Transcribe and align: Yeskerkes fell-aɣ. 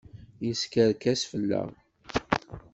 Yeskerkes 0.45 1.21
fell-aɣ. 1.31 1.69